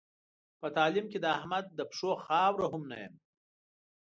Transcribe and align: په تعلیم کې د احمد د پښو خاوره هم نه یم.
په 0.59 0.67
تعلیم 0.77 1.05
کې 1.11 1.19
د 1.21 1.25
احمد 1.37 1.65
د 1.77 1.79
پښو 1.89 2.11
خاوره 2.25 2.67
هم 2.73 2.83
نه 2.91 2.97
یم. 3.03 3.13